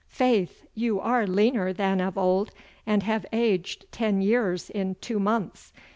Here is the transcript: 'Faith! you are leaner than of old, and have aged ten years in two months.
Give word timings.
'Faith! 0.07 0.65
you 0.73 0.99
are 0.99 1.27
leaner 1.27 1.71
than 1.71 2.01
of 2.01 2.17
old, 2.17 2.49
and 2.87 3.03
have 3.03 3.23
aged 3.31 3.85
ten 3.91 4.19
years 4.19 4.71
in 4.71 4.95
two 4.95 5.19
months. 5.19 5.71